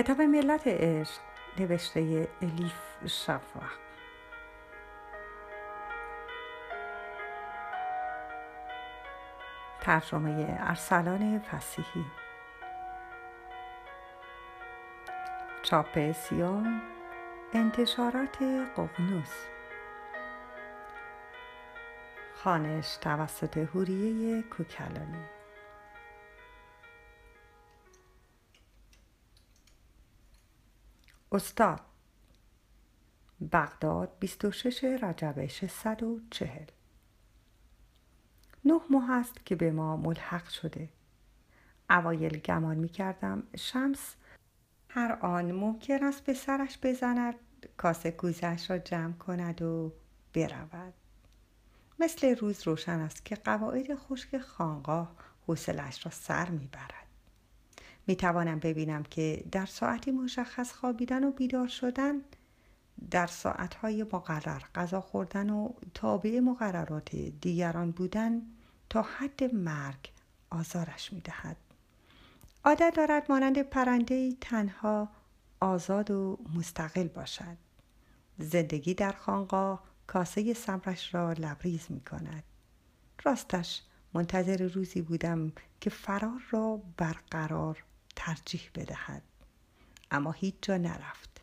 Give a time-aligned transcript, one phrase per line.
[0.00, 1.20] کتاب ملت عشق
[1.58, 3.62] نوشته الیف شفاق.
[9.80, 12.04] ترجمه ارسلان فسیحی.
[15.62, 16.82] چاپ سیام
[17.54, 18.42] انتشارات
[18.76, 19.34] ققنوس.
[22.34, 25.39] خانش توسط هوریه کوکلانی.
[31.32, 31.80] استاد.
[33.52, 36.66] بغداد 26 رجب 640
[38.64, 40.88] نه ماه است که به ما ملحق شده.
[41.90, 44.14] اوایل گمان می کردم شمس
[44.88, 47.34] هر آن ممکن است به سرش بزند
[47.76, 49.92] کاسه کوزش را جمع کند و
[50.34, 50.94] برود.
[51.98, 56.99] مثل روز روشن است که قواعد خشک خانقاه حوصلش را سر می‌برد
[58.10, 62.14] می توانم ببینم که در ساعتی مشخص خوابیدن و بیدار شدن
[63.10, 68.42] در ساعتهای مقرر غذا خوردن و تابع مقررات دیگران بودن
[68.88, 70.10] تا حد مرگ
[70.50, 71.56] آزارش می دهد.
[72.64, 75.08] عادت دارد مانند پرنده تنها
[75.60, 77.56] آزاد و مستقل باشد.
[78.38, 82.44] زندگی در خانقاه کاسه صبرش را لبریز می کند.
[83.24, 83.82] راستش
[84.14, 87.84] منتظر روزی بودم که فرار را برقرار
[88.16, 89.22] ترجیح بدهد.
[90.10, 91.40] اما هیچ جا نرفت.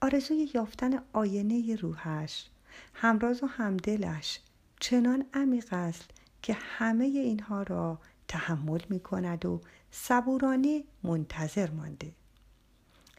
[0.00, 2.46] آرزوی یافتن آینه روحش
[2.94, 4.40] همراز و همدلش
[4.80, 6.10] چنان عمیق است
[6.42, 9.60] که همه اینها را تحمل می کند و
[9.90, 12.12] صبورانه منتظر مانده.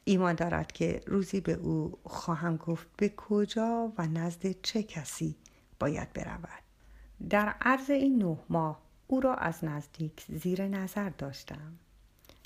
[0.03, 5.35] ایمان دارد که روزی به او خواهم گفت به کجا و نزد چه کسی
[5.79, 6.63] باید برود.
[7.29, 11.73] در عرض این نه ماه او را از نزدیک زیر نظر داشتم.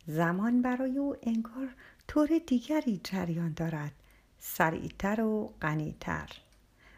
[0.07, 1.69] زمان برای او انگار
[2.07, 3.91] طور دیگری جریان دارد
[4.40, 6.29] سریعتر و غنیتر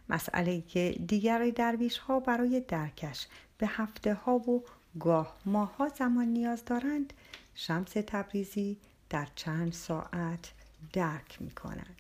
[0.10, 3.28] مسئله که دیگر درویش ها برای درکش
[3.58, 4.64] به هفته ها و
[5.00, 7.14] گاه ماه ها زمان نیاز دارند
[7.56, 8.78] شمس تبریزی
[9.10, 10.52] در چند ساعت
[10.94, 11.96] درک می کند.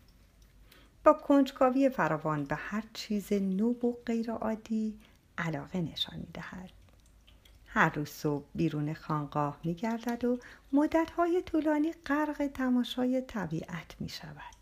[1.03, 5.00] با کنجکاوی فراوان به هر چیز نوب و غیرعادی
[5.38, 6.78] علاقه نشان می دهد.
[7.72, 10.40] هر روز صبح بیرون خانقاه می گردد و
[10.74, 14.56] مدتهای طولانی غرق تماشای طبیعت می شود.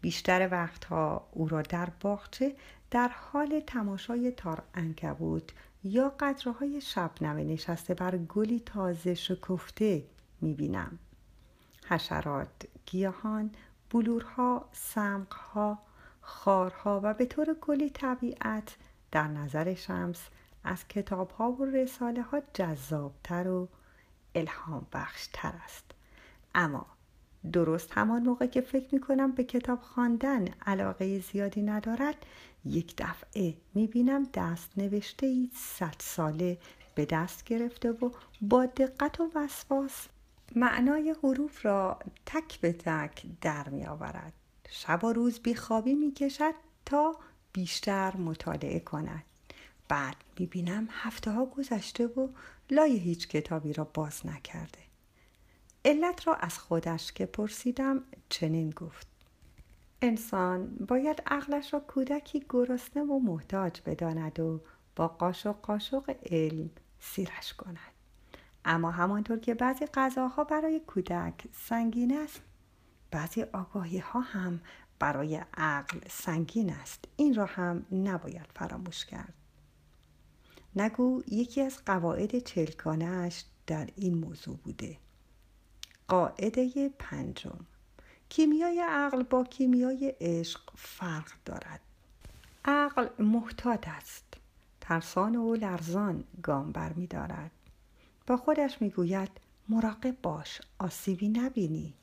[0.00, 2.56] بیشتر وقتها او را در باغچه
[2.90, 5.50] در حال تماشای تار انکبوت
[5.84, 10.04] یا قطره شبنمه نشسته بر گلی تازه شکفته
[10.40, 10.98] می بینم.
[11.86, 13.50] حشرات، گیاهان،
[13.90, 15.78] بلورها، سمقها،
[16.20, 18.76] خارها و به طور کلی طبیعت
[19.12, 20.28] در نظر شمس
[20.64, 23.68] از کتاب ها و رساله ها جذابتر و
[24.34, 25.84] الهام بخشتر است.
[26.54, 26.86] اما
[27.52, 32.26] درست همان موقع که فکر می کنم به کتاب خواندن علاقه زیادی ندارد
[32.64, 36.58] یک دفعه می بینم دست نوشته ای صد ساله
[36.94, 38.10] به دست گرفته و
[38.40, 40.08] با دقت و وسواس
[40.56, 44.32] معنای حروف را تک به تک در می آورد
[44.68, 46.54] شب و روز بیخوابی می کشد
[46.86, 47.16] تا
[47.52, 49.24] بیشتر مطالعه کند.
[49.90, 52.28] بعد می‌بینم هفته ها گذشته و
[52.70, 54.78] لای هیچ کتابی را باز نکرده.
[55.84, 59.06] علت را از خودش که پرسیدم چنین گفت.
[60.02, 64.60] انسان باید عقلش را کودکی گرسنه و محتاج بداند و
[64.96, 66.70] با قاشق قاشق علم
[67.00, 67.94] سیرش کند.
[68.64, 72.40] اما همانطور که بعضی غذاها برای کودک سنگین است
[73.10, 74.60] بعضی آگاهی ها هم
[74.98, 77.04] برای عقل سنگین است.
[77.16, 79.34] این را هم نباید فراموش کرد.
[80.76, 84.96] نگو یکی از قواعد چلکانش در این موضوع بوده.
[86.08, 87.58] قاعده پنجم.
[88.28, 91.80] کیمیای عقل با کیمیای عشق فرق دارد.
[92.64, 94.24] عقل محتاط است.
[94.80, 97.50] ترسان و لرزان گام بر می دارد.
[98.26, 99.30] با خودش می گوید
[99.68, 101.94] مراقب باش آسیبی نبینی.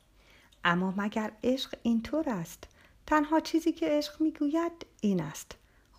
[0.64, 2.64] اما مگر عشق اینطور است؟
[3.08, 5.56] تنها چیزی که عشق می گوید این است.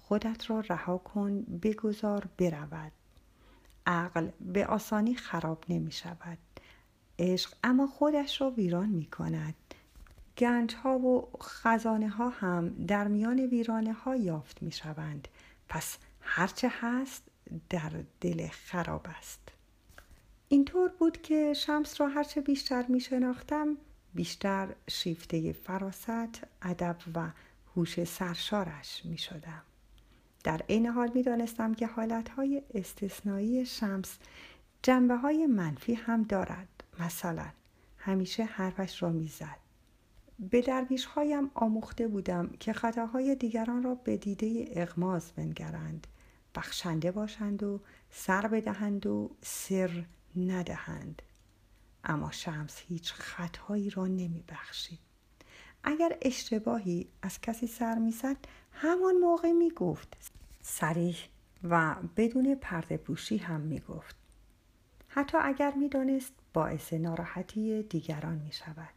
[0.09, 2.93] خودت را رها کن بگذار برود.
[3.87, 6.39] عقل به آسانی خراب نمی شود.
[7.19, 9.55] عشق اما خودش را ویران می کند.
[10.39, 15.29] گنج ها و خزانه ها هم در میان ویرانه ها یافت می شوند.
[15.69, 17.23] پس هرچه هست
[17.71, 19.53] در دل خراب است.
[20.49, 23.77] اینطور بود که شمس را هرچه بیشتر می شناختم
[24.15, 27.31] بیشتر شیفته فراست، ادب و
[27.77, 29.63] هوش سرشارش می شدم.
[30.49, 34.19] در عین حال می دانستم که حالتهای استثنایی شمس
[34.83, 36.85] جنبه های منفی هم دارد.
[36.99, 37.47] مثلا
[37.99, 39.57] همیشه حرفش را می‌زد.
[40.39, 46.07] به درویش هایم آموخته بودم که خطاهای دیگران را به دیده اغماز بنگرند
[46.55, 47.81] بخشنده باشند و
[48.11, 50.05] سر بدهند و سر
[50.37, 51.23] ندهند.
[52.05, 55.08] اما شمس هیچ خطایی را نمی بخشید
[55.89, 58.37] اگر اشتباهی از کسی سر می‌زد
[58.73, 60.17] همان موقع می گفت
[60.61, 61.17] سریح
[61.65, 64.17] و بدون پرده پوشی هم می گفت
[65.09, 68.95] حتی اگر می دانست باعث ناراحتی دیگران می شود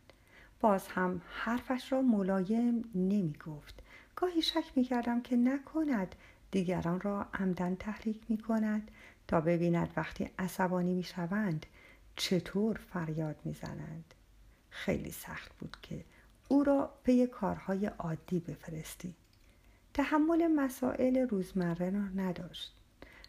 [0.59, 3.83] باز هم حرفش را ملایم نمی گفت
[4.15, 6.15] گاهی شک می کردم که نکند
[6.51, 8.91] دیگران را عمدن تحریک می کند
[9.27, 11.65] تا ببیند وقتی عصبانی می شوند
[12.15, 14.13] چطور فریاد می زنند.
[14.69, 16.05] خیلی سخت بود که
[16.51, 19.15] او را پی کارهای عادی بفرستی.
[19.94, 22.75] تحمل مسائل روزمره را نداشت.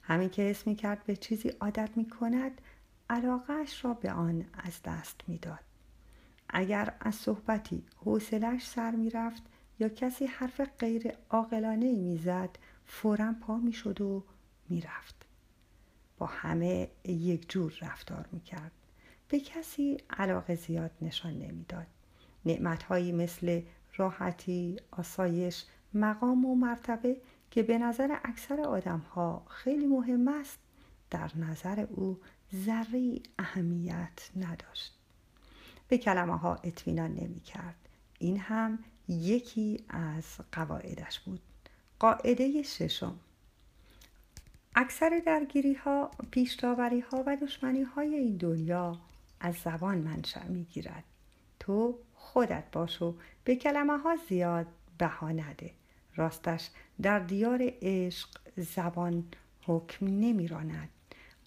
[0.02, 2.60] همین که اسم می کرد به چیزی عادت می کند
[3.10, 5.60] علاقهش را به آن از دست می‌داد.
[6.48, 9.42] اگر از صحبتی حوصلش سر می رفت
[9.78, 12.50] یا کسی حرف غیر عاقلانه می‌زد
[12.86, 14.24] فورا پا می شد و
[14.68, 15.26] می رفت.
[16.18, 18.72] با همه یک جور رفتار می کرد.
[19.28, 21.86] به کسی علاقه زیاد نشان نمی‌داد.
[22.46, 23.62] نعمتهایی مثل
[23.96, 27.16] راحتی، آسایش، مقام و مرتبه
[27.50, 30.58] که به نظر اکثر آدم ها خیلی مهم است
[31.10, 32.20] در نظر او
[32.54, 34.98] ذره اهمیت نداشت.
[35.88, 37.88] به کلمه ها اطمینان نمی کرد.
[38.18, 38.78] این هم
[39.08, 41.40] یکی از قواعدش بود.
[41.98, 43.18] قاعده ششم
[44.74, 48.98] اکثر درگیری ها، پیشتاوری ها و دشمنی های این دنیا
[49.40, 51.04] از زبان منشأ می گیرد.
[51.60, 53.14] تو خودت باش و
[53.44, 54.66] به کلمه ها زیاد
[54.98, 55.70] بها نده.
[56.16, 56.70] راستش
[57.02, 59.24] در دیار عشق زبان
[59.62, 60.88] حکم نمی راند.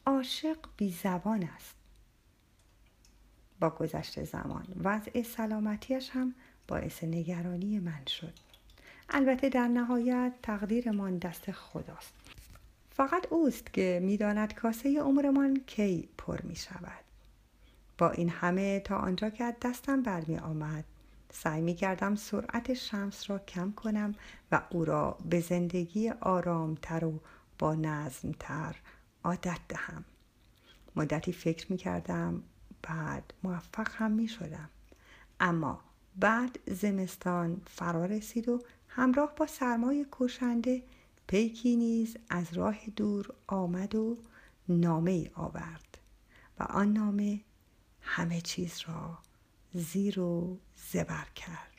[0.05, 1.75] عاشق بی زبان است.
[3.59, 6.35] با گذشت زمان وضع سلامتیش هم
[6.67, 8.33] باعث نگرانی من شد.
[9.09, 12.13] البته در نهایت تقدیرمان دست خداست.
[12.91, 17.04] فقط اوست که می‌داند کاسه عمرمان کی پر می شود.
[17.97, 20.85] با این همه تا آنجا که از دستم برمی آمد
[21.31, 24.15] سعی می کردم سرعت شمس را کم کنم
[24.51, 27.19] و او را به زندگی آرامتر و
[27.59, 28.75] با نظمتر
[29.23, 30.05] عادت دهم.
[30.95, 32.43] مدتی فکر می کردم
[32.81, 34.69] بعد موفق هم می شدم
[35.39, 35.79] اما
[36.15, 40.83] بعد زمستان فرا رسید و همراه با سرمای کشنده
[41.27, 44.17] پیکی نیز از راه دور آمد و
[44.69, 45.97] نامه آورد
[46.59, 47.39] و آن نامه
[48.05, 49.17] همه چیز را
[49.73, 50.59] زیر و
[50.91, 51.74] زبر کرد.